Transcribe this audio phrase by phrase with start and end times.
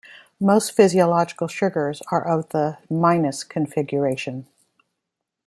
[0.39, 4.45] Most physiological sugars are of the -configuration.